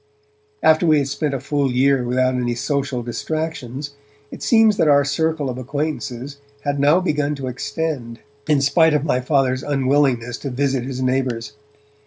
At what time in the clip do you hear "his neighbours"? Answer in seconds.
10.85-11.53